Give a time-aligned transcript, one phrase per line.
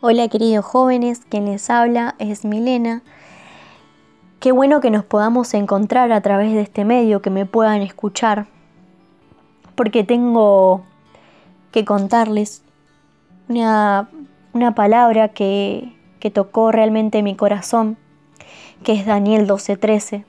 [0.00, 3.02] Hola queridos jóvenes, quien les habla es Milena.
[4.38, 8.46] Qué bueno que nos podamos encontrar a través de este medio, que me puedan escuchar,
[9.74, 10.82] porque tengo
[11.72, 12.62] que contarles
[13.48, 14.08] una,
[14.52, 17.96] una palabra que, que tocó realmente mi corazón,
[18.84, 20.24] que es Daniel 12:13.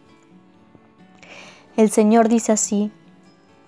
[1.77, 2.91] El Señor dice así,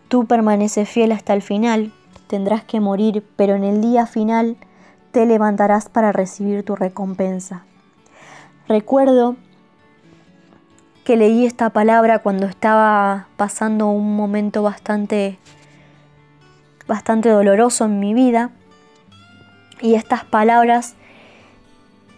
[0.07, 1.93] tú permaneces fiel hasta el final,
[2.25, 4.57] tendrás que morir, pero en el día final
[5.12, 7.64] te levantarás para recibir tu recompensa.
[8.68, 9.36] Recuerdo
[11.04, 15.38] que leí esta palabra cuando estaba pasando un momento bastante
[16.88, 18.52] bastante doloroso en mi vida
[19.82, 20.96] y estas palabras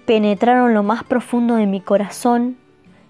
[0.05, 2.57] penetraron lo más profundo de mi corazón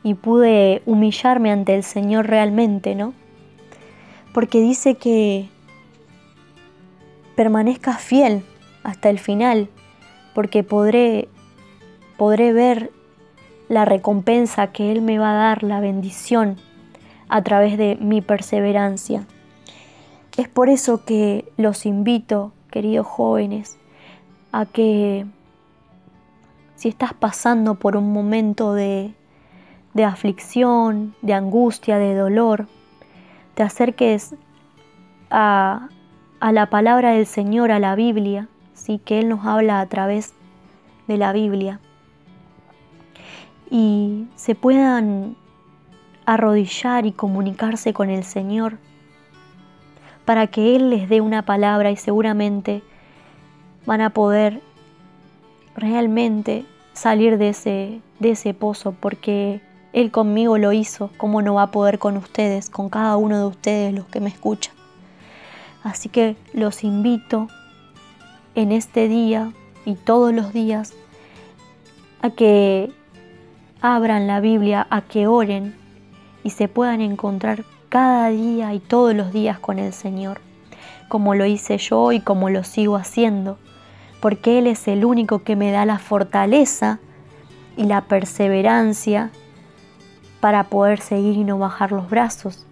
[0.03, 3.13] y pude humillarme ante el Señor realmente, ¿no?
[4.33, 5.49] Porque dice que
[7.35, 8.43] permanezca fiel
[8.83, 9.69] hasta el final,
[10.33, 11.29] porque podré,
[12.17, 12.91] podré ver
[13.69, 16.57] la recompensa que Él me va a dar, la bendición
[17.29, 19.25] a través de mi perseverancia.
[20.37, 23.77] Es por eso que los invito, queridos jóvenes,
[24.51, 25.25] a que
[26.75, 29.13] si estás pasando por un momento de,
[29.93, 32.67] de aflicción, de angustia, de dolor,
[33.55, 34.35] te acerques
[35.29, 35.89] a,
[36.39, 38.49] a la palabra del Señor, a la Biblia,
[38.83, 38.99] ¿sí?
[39.03, 40.33] que Él nos habla a través
[41.07, 41.79] de la Biblia.
[43.69, 45.35] Y se puedan
[46.25, 48.77] arrodillar y comunicarse con el Señor
[50.25, 52.81] para que Él les dé una palabra y seguramente
[53.85, 54.61] van a poder
[55.75, 59.61] realmente salir de ese, de ese pozo porque
[59.91, 63.45] Él conmigo lo hizo, ¿cómo no va a poder con ustedes, con cada uno de
[63.45, 64.73] ustedes los que me escuchan?
[65.83, 67.49] Así que los invito
[68.55, 69.51] en este día
[69.85, 70.93] y todos los días
[72.21, 72.91] a que
[73.81, 75.75] abran la Biblia, a que oren
[76.43, 80.39] y se puedan encontrar cada día y todos los días con el Señor,
[81.09, 83.57] como lo hice yo y como lo sigo haciendo,
[84.19, 86.99] porque Él es el único que me da la fortaleza
[87.75, 89.31] y la perseverancia
[90.39, 92.65] para poder seguir y no bajar los brazos,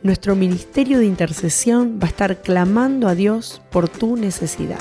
[0.03, 4.79] Nuestro ministerio de intercesión va a estar clamando a Dios por tu necesidad.